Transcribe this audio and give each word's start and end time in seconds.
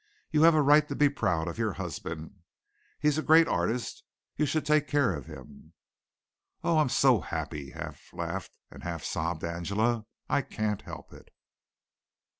"You 0.31 0.41
have 0.41 0.55
a 0.55 0.63
right 0.63 0.87
to 0.87 0.95
be 0.95 1.09
proud 1.09 1.47
of 1.47 1.59
your 1.59 1.73
husband. 1.73 2.39
He 2.99 3.07
is 3.07 3.19
a 3.19 3.21
great 3.21 3.47
artist. 3.47 4.03
You 4.35 4.47
should 4.47 4.65
take 4.65 4.87
care 4.87 5.13
of 5.13 5.27
him." 5.27 5.73
"Oh, 6.63 6.79
I'm 6.79 6.89
so 6.89 7.19
happy," 7.21 7.69
half 7.69 8.11
laughed 8.11 8.57
and 8.71 8.81
half 8.81 9.03
sobbed 9.03 9.43
Angela, 9.43 10.07
"I 10.27 10.41
can't 10.41 10.81
help 10.81 11.13
it." 11.13 11.29